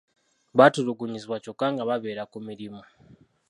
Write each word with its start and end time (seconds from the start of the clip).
Batulugunyizibwa 0.57 1.37
kyokka 1.43 1.65
nga 1.73 1.87
babeera 1.89 2.23
ku 2.31 2.37
mirimu. 2.47 2.81